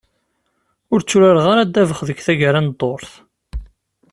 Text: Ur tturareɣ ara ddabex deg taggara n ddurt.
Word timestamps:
Ur 0.93 0.99
tturareɣ 1.01 1.45
ara 1.53 1.67
ddabex 1.67 1.99
deg 2.07 2.19
taggara 2.25 2.59
n 2.61 2.67
ddurt. 2.71 3.11